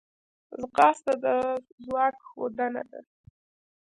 [0.59, 1.25] ځغاسته د
[1.83, 2.99] ځواک ښودنه ده